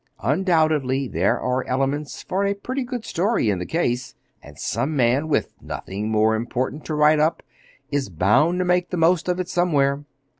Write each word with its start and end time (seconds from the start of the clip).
Undoubtedly 0.23 1.07
there 1.07 1.39
are 1.39 1.63
elements 1.67 2.23
for 2.23 2.43
a 2.43 2.55
pretty 2.55 2.83
good 2.83 3.05
story 3.05 3.51
in 3.51 3.59
the 3.59 3.67
case, 3.67 4.15
and 4.41 4.57
some 4.57 4.95
man, 4.95 5.27
with 5.27 5.53
nothing 5.61 6.09
more 6.09 6.33
important 6.35 6.83
to 6.83 6.95
write 6.95 7.19
up, 7.19 7.43
is 7.91 8.09
bound 8.09 8.57
to 8.57 8.65
make 8.65 8.89
the 8.89 8.97
most 8.97 9.27
of 9.29 9.39
it 9.39 9.47
somewhere. 9.47 10.03